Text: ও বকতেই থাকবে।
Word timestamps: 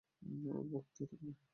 ও 0.49 0.59
বকতেই 0.71 1.05
থাকবে। 1.09 1.31